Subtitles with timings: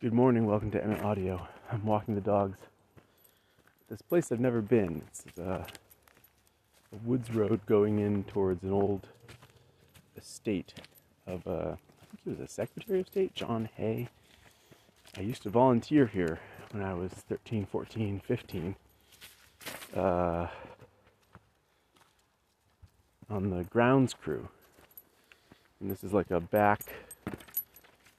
[0.00, 1.48] Good morning, welcome to Emmett Audio.
[1.72, 2.56] I'm walking the dogs.
[3.90, 5.02] This place I've never been.
[5.08, 5.64] It's uh,
[6.92, 9.08] a woods road going in towards an old
[10.16, 10.72] estate
[11.26, 14.08] of, uh, I think he was a Secretary of State, John Hay.
[15.16, 16.38] I used to volunteer here
[16.70, 18.76] when I was 13, 14, 15.
[19.96, 20.46] Uh,
[23.28, 24.48] on the grounds crew.
[25.80, 26.82] And this is like a back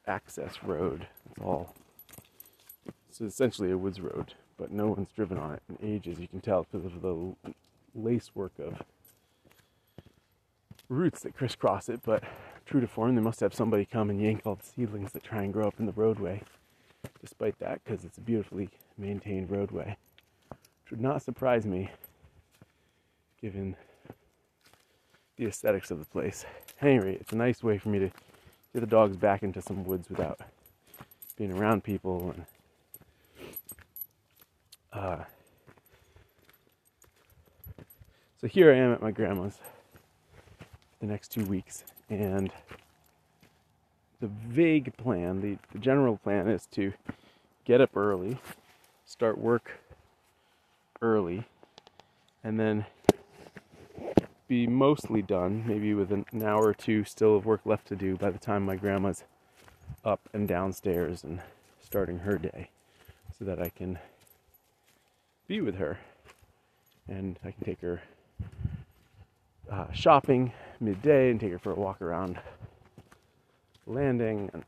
[0.10, 1.08] access road.
[1.30, 1.76] It's all
[3.22, 6.20] it's essentially a woods road, but no one's driven on it in ages.
[6.20, 7.34] You can tell because of the
[7.96, 8.82] lace work of
[10.88, 12.02] roots that crisscross it.
[12.04, 12.24] But
[12.66, 15.44] true to form, they must have somebody come and yank all the seedlings that try
[15.44, 16.44] and grow up in the roadway.
[17.22, 19.98] Despite that, because it's a beautifully maintained roadway,
[20.50, 21.90] which would not surprise me,
[23.42, 23.76] given
[25.38, 26.46] the aesthetics of the place.
[26.82, 28.12] At any rate, it's a nice way for me to
[28.74, 30.40] get the dogs back into some woods without
[31.38, 32.46] being around people and
[35.00, 35.24] uh,
[38.42, 39.58] so here I am at my grandma's
[41.00, 42.52] the next two weeks and
[44.20, 46.92] the vague plan the, the general plan is to
[47.64, 48.38] get up early
[49.06, 49.80] start work
[51.02, 51.46] early
[52.44, 52.86] and then
[54.50, 58.18] be mostly done, maybe with an hour or two still of work left to do
[58.18, 59.24] by the time my grandma's
[60.04, 61.40] up and downstairs and
[61.80, 62.70] starting her day
[63.38, 64.00] so that I can
[65.50, 65.98] be with her
[67.08, 68.04] and I can take her
[69.72, 72.38] uh, shopping midday and take her for a walk around
[73.88, 74.64] landing and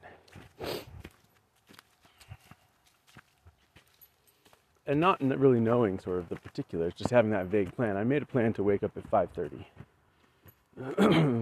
[4.88, 7.96] and not really knowing sort of the particulars, just having that vague plan.
[7.96, 9.66] I made a plan to wake up at 5:30.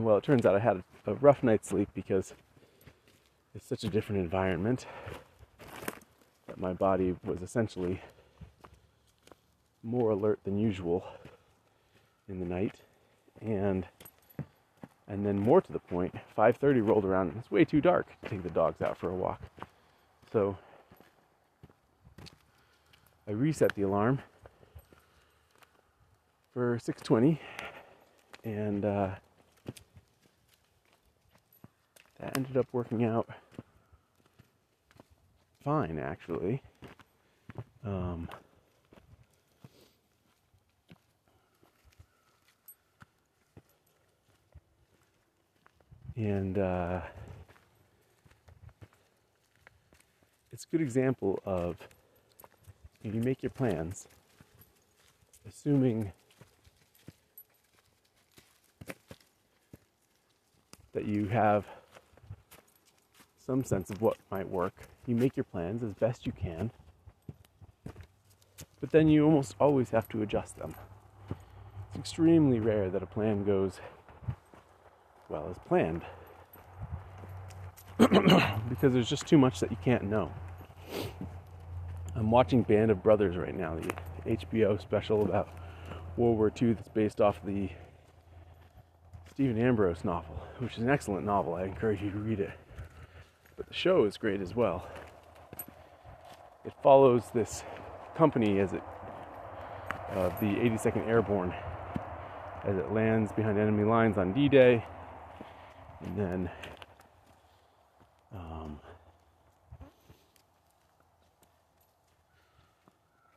[0.04, 2.34] well, it turns out I had a rough night's sleep because
[3.56, 4.86] it's such a different environment
[6.48, 8.02] that my body was essentially
[9.84, 11.04] more alert than usual
[12.28, 12.76] in the night
[13.42, 13.86] and
[15.08, 18.30] and then more to the point 5:30 rolled around and it's way too dark to
[18.30, 19.42] take the dogs out for a walk
[20.32, 20.58] so
[23.28, 24.20] I reset the alarm
[26.52, 27.38] for 6:20,
[28.44, 29.10] and uh,
[32.20, 33.30] that ended up working out
[35.64, 36.64] fine, actually.
[37.86, 38.28] Um,
[46.20, 47.00] and uh,
[50.52, 51.78] it's a good example of
[53.02, 54.06] if you make your plans,
[55.48, 56.12] assuming
[60.92, 61.66] that you have
[63.46, 64.74] some sense of what might work,
[65.08, 66.70] you make your plans as best you can,
[68.82, 70.76] but then you almost always have to adjust them.
[71.92, 73.80] It's extremely rare that a plan goes
[75.30, 76.02] well as planned
[78.70, 80.32] because there's just too much that you can't know.
[82.16, 85.50] I'm watching Band of Brothers right now, the HBO special about
[86.16, 87.70] World War II that's based off the
[89.30, 91.56] Stephen Ambrose novel, which is an excellent novel.
[91.56, 92.52] I encourage you to read it.
[93.58, 94.88] But the show is great as well.
[96.64, 97.64] It follows this
[98.16, 98.84] company as it,
[100.12, 101.54] uh, the 82nd Airborne,
[102.64, 104.86] as it lands behind enemy lines on D Day,
[106.02, 106.49] and then
[108.33, 108.80] um,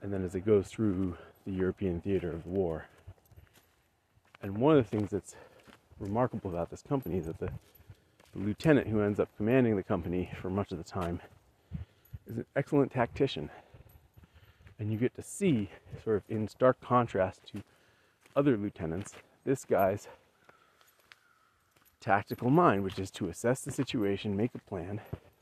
[0.02, 2.86] and then as it goes through the European theater of the war.
[4.42, 5.36] And one of the things that's
[5.98, 7.50] remarkable about this company is that the,
[8.34, 11.20] the lieutenant who ends up commanding the company for much of the time
[12.26, 13.50] is an excellent tactician.
[14.78, 15.70] And you get to see,
[16.02, 17.62] sort of in stark contrast to
[18.34, 19.12] other lieutenants,
[19.44, 20.08] this guy's
[22.02, 25.00] tactical mind, which is to assess the situation, make a plan,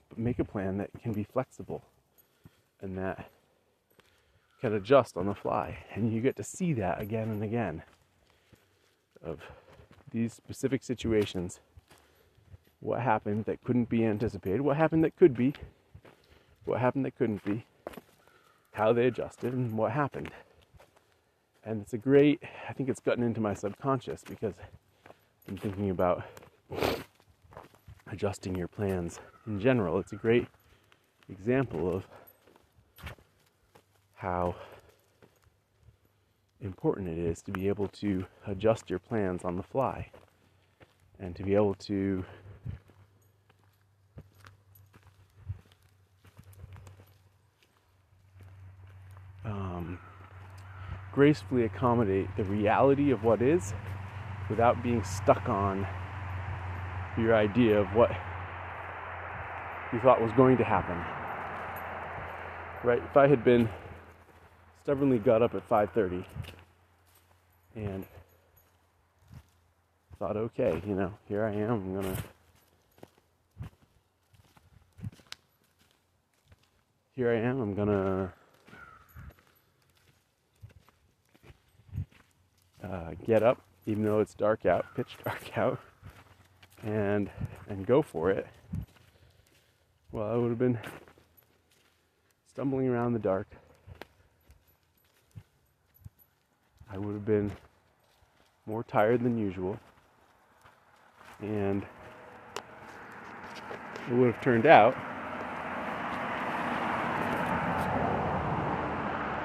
[0.08, 1.82] but make a plan that can be flexible
[2.80, 3.30] and that
[4.60, 5.78] can adjust on the fly.
[5.94, 7.82] And you get to see that again and again
[9.24, 9.40] of
[10.10, 11.60] these specific situations.
[12.80, 15.54] What happened that couldn't be anticipated, what happened that could be,
[16.64, 17.64] what happened that couldn't be,
[18.72, 20.30] how they adjusted, and what happened.
[21.64, 24.54] And it's a great, I think it's gotten into my subconscious because
[25.48, 26.24] I'm thinking about
[28.10, 29.98] adjusting your plans in general.
[29.98, 30.46] It's a great
[31.28, 32.06] example of
[34.14, 34.54] how
[36.60, 40.10] important it is to be able to adjust your plans on the fly
[41.18, 42.24] and to be able to
[49.44, 49.98] um,
[51.12, 53.72] gracefully accommodate the reality of what is
[54.48, 55.86] without being stuck on
[57.20, 58.10] your idea of what
[59.92, 60.96] you thought was going to happen.
[62.82, 63.02] Right?
[63.02, 63.68] If I had been
[64.82, 66.24] stubbornly got up at 5:30
[67.76, 68.06] and
[70.18, 72.16] thought, okay, you know, here I am, I'm gonna
[77.16, 78.32] here I am, I'm gonna
[82.82, 85.78] uh, get up, even though it's dark out, pitch dark out,
[86.82, 87.30] and
[87.68, 88.46] and go for it.
[90.12, 90.78] Well, I would have been
[92.48, 93.46] stumbling around in the dark.
[96.92, 97.52] I would have been
[98.66, 99.78] more tired than usual.
[101.40, 101.86] And
[104.08, 104.94] it would have turned out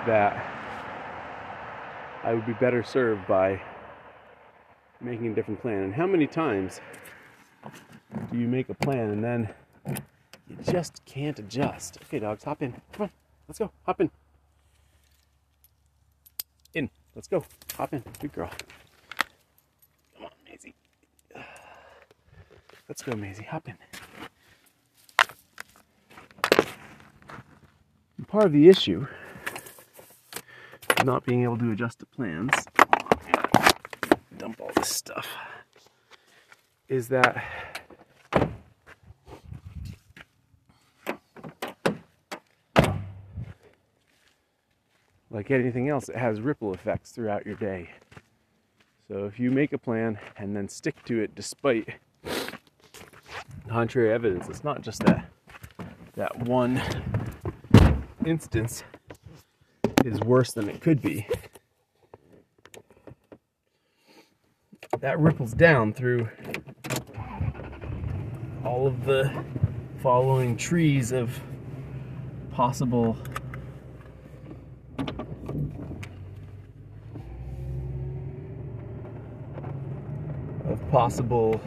[0.07, 0.45] that
[2.23, 3.61] I would be better served by
[4.99, 5.83] making a different plan.
[5.83, 6.81] And how many times
[8.31, 9.49] do you make a plan and then
[10.47, 11.97] you just can't adjust?
[12.03, 12.73] Okay, dogs, hop in.
[12.93, 13.09] Come on,
[13.47, 13.71] let's go.
[13.85, 14.09] Hop in.
[16.73, 16.89] In.
[17.15, 17.43] Let's go.
[17.77, 18.03] Hop in.
[18.19, 18.51] Good girl.
[20.15, 20.75] Come on, Maisie.
[22.87, 23.43] Let's go, Maisie.
[23.43, 23.75] Hop in.
[28.35, 29.07] part of the issue
[31.05, 32.51] not being able to adjust the plans,
[34.37, 35.27] dump all this stuff,
[36.87, 37.43] is that
[45.31, 47.89] like anything else, it has ripple effects throughout your day.
[49.07, 51.89] So if you make a plan and then stick to it despite
[53.67, 55.29] contrary evidence, it's not just that
[56.15, 56.81] that one
[58.25, 58.83] instance
[60.05, 61.27] is worse than it could be.
[65.01, 66.29] That ripples down through
[68.75, 69.31] all of the
[70.03, 71.39] following trees of
[72.51, 73.17] possible
[80.67, 81.61] of possible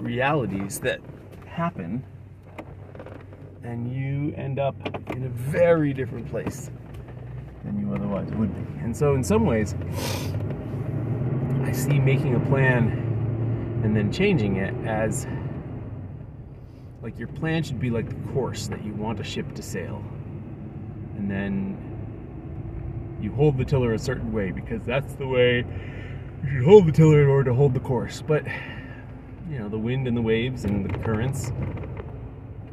[0.00, 0.98] realities that
[1.44, 2.02] happen
[3.62, 4.74] and you end up
[5.10, 6.70] in a very different place
[7.64, 8.80] than you otherwise would be.
[8.82, 9.74] And so, in some ways,
[11.64, 15.26] I see making a plan and then changing it as
[17.06, 20.04] like your plan should be like the course that you want a ship to sail.
[21.16, 21.78] And then
[23.20, 25.64] you hold the tiller a certain way because that's the way
[26.42, 28.24] you should hold the tiller in order to hold the course.
[28.26, 28.44] But
[29.48, 31.52] you know, the wind and the waves and the currents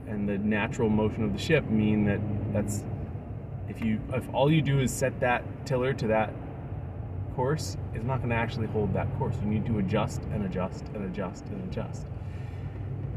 [0.07, 2.19] and the natural motion of the ship mean that
[2.51, 2.83] that's
[3.69, 6.33] if you if all you do is set that tiller to that
[7.35, 9.35] course, it's not going to actually hold that course.
[9.44, 12.07] You need to adjust and adjust and adjust and adjust.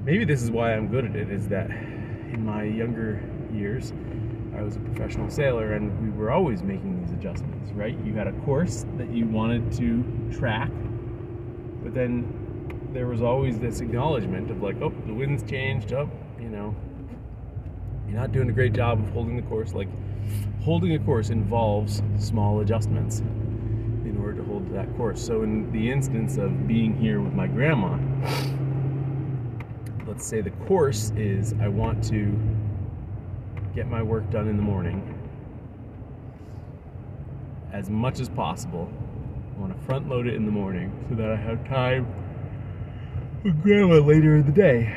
[0.06, 1.32] Maybe this is why I'm good at it.
[1.32, 3.20] Is that in my younger
[3.52, 3.92] years,
[4.56, 7.72] I was a professional sailor, and we were always making these adjustments.
[7.72, 7.98] Right?
[8.04, 10.04] You had a course that you wanted to
[10.38, 10.70] track,
[11.82, 15.92] but then there was always this acknowledgement of like, oh, the wind's changed.
[15.92, 16.08] Oh,
[16.40, 16.72] you know,
[18.06, 19.74] you're not doing a great job of holding the course.
[19.74, 19.88] Like
[20.62, 25.20] holding a course involves small adjustments in order to hold that course.
[25.20, 27.98] So, in the instance of being here with my grandma,
[30.16, 32.34] let's say the course is I want to
[33.74, 35.14] get my work done in the morning
[37.70, 38.90] as much as possible.
[39.54, 42.06] I want to front load it in the morning so that I have time
[43.44, 44.90] with grandma later in the day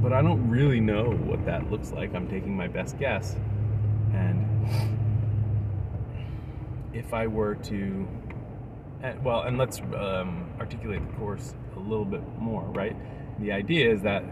[0.00, 2.14] but I don't really know what that looks like.
[2.14, 3.36] I'm taking my best guess.
[4.14, 4.46] And
[6.94, 8.08] if I were to,
[9.22, 12.96] well, and let's um, articulate the course a little bit more, right?
[13.40, 14.24] The idea is that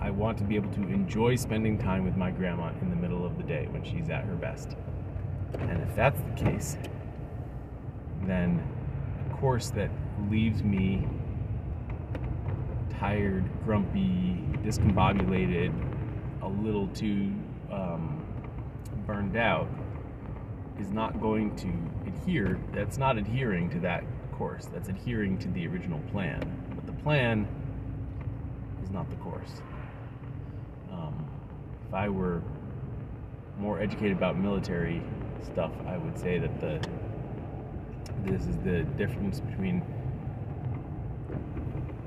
[0.00, 3.24] I want to be able to enjoy spending time with my grandma in the middle
[3.24, 4.76] of the day when she's at her best.
[5.58, 6.76] And if that's the case,
[8.24, 8.66] then
[9.30, 9.90] a course that
[10.28, 11.06] leaves me
[12.98, 15.72] tired, grumpy, discombobulated,
[16.42, 17.32] a little too
[17.70, 18.24] um,
[19.06, 19.68] burned out
[20.80, 21.68] is not going to
[22.08, 24.66] adhere, that's not adhering to that course.
[24.72, 26.40] That's adhering to the original plan.
[26.74, 27.46] But the plan
[28.82, 29.62] is not the course.
[30.90, 31.26] Um,
[31.86, 32.42] if I were
[33.58, 35.02] more educated about military
[35.44, 36.80] stuff, I would say that the
[38.24, 39.82] this is the difference between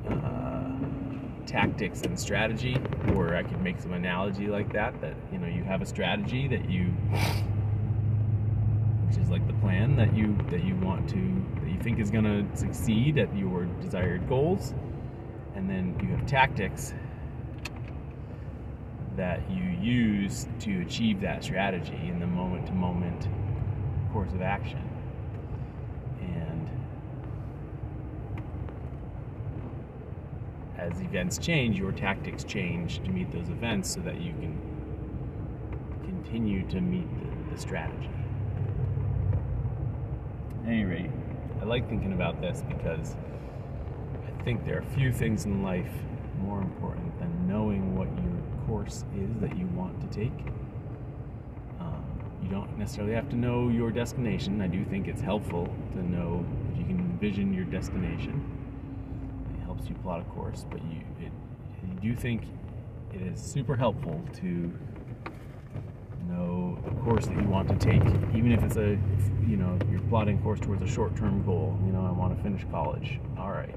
[0.10, 2.78] uh, tactics and strategy,
[3.14, 5.00] or I could make some analogy like that.
[5.02, 6.86] That you know, you have a strategy that you,
[9.08, 12.24] which is like the plan that you that you want to you think is going
[12.24, 14.74] to succeed at your desired goals,
[15.56, 16.94] and then you have tactics
[19.16, 23.28] that you use to achieve that strategy in the moment to moment
[24.12, 24.82] course of action.
[26.22, 26.70] And
[30.78, 34.58] as events change, your tactics change to meet those events so that you can
[36.04, 38.10] continue to meet the, the strategy.
[40.64, 41.12] At any rate,
[41.66, 43.16] I like thinking about this because
[44.24, 45.90] I think there are few things in life
[46.38, 50.54] more important than knowing what your course is that you want to take.
[51.80, 52.06] Um,
[52.44, 54.62] you don't necessarily have to know your destination.
[54.62, 58.46] I do think it's helpful to know if you can envision your destination.
[59.56, 61.32] It helps you plot a course, but you, it,
[61.82, 62.44] I do think
[63.12, 64.72] it is super helpful to
[66.26, 68.04] know the course that you want to take,
[68.36, 71.78] even if it's a, if, you know, you're plotting course towards a short-term goal.
[71.86, 73.20] You know, I want to finish college.
[73.38, 73.76] All right.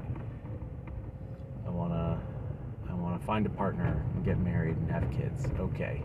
[1.67, 2.19] I want to
[2.90, 5.47] I want to find a partner and get married and have kids.
[5.61, 6.02] Okay.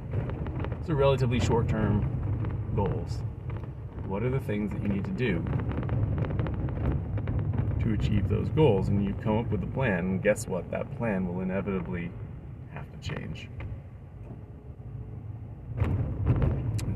[0.89, 2.03] Are relatively short term
[2.75, 3.21] goals.
[4.05, 5.43] What are the things that you need to do
[7.81, 8.89] to achieve those goals?
[8.89, 10.69] And you come up with a plan, and guess what?
[10.71, 12.11] That plan will inevitably
[12.73, 13.47] have to change.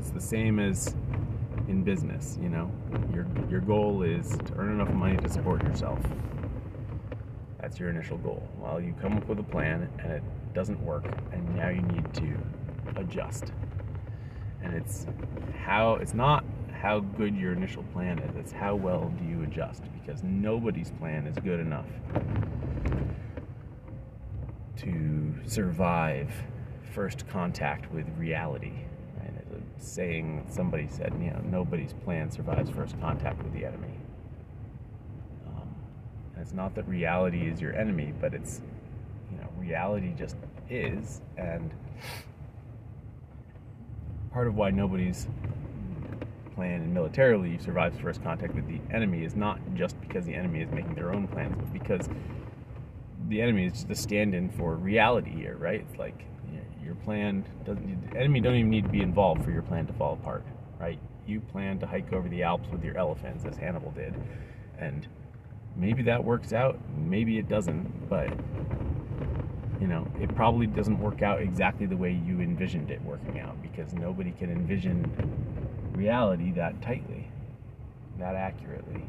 [0.08, 0.96] It's the same as
[1.68, 2.72] in business, you know.
[3.12, 5.98] Your your goal is to earn enough money to support yourself.
[7.60, 8.48] That's your initial goal.
[8.58, 10.22] Well, you come up with a plan and it
[10.54, 12.38] doesn't work, and now you need to
[12.96, 13.52] adjust.
[14.62, 15.04] And it's
[15.62, 19.82] how it's not how good your initial plan is, it's how well do you adjust
[19.92, 21.90] because nobody's plan is good enough
[24.78, 26.32] to survive
[26.94, 28.87] first contact with reality.
[29.78, 33.94] Saying somebody said, you know, nobody's plan survives first contact with the enemy.
[35.46, 35.68] Um,
[36.34, 38.60] and it's not that reality is your enemy, but it's,
[39.30, 40.36] you know, reality just
[40.68, 41.20] is.
[41.36, 41.72] And
[44.32, 45.28] part of why nobody's
[46.54, 50.70] plan militarily survives first contact with the enemy is not just because the enemy is
[50.72, 52.08] making their own plans, but because
[53.28, 55.84] the enemy is just a stand-in for reality here, right?
[55.88, 56.24] It's like
[56.88, 58.10] your plan doesn't.
[58.10, 60.42] The enemy don't even need to be involved for your plan to fall apart,
[60.80, 60.98] right?
[61.26, 64.14] You plan to hike over the Alps with your elephants, as Hannibal did,
[64.78, 65.06] and
[65.76, 68.30] maybe that works out, maybe it doesn't, but
[69.78, 73.60] you know, it probably doesn't work out exactly the way you envisioned it working out
[73.60, 75.04] because nobody can envision
[75.92, 77.28] reality that tightly,
[78.18, 79.04] that accurately.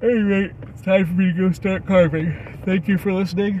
[0.00, 2.60] Anyway, it's time for me to go start carving.
[2.64, 3.60] Thank you for listening.